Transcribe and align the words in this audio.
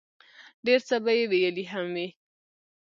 ډېر 0.65 0.79
څۀ 0.87 0.97
به 1.03 1.11
ئې 1.17 1.23
ويلي 1.31 1.65
هم 1.71 1.87
وي 1.95 2.07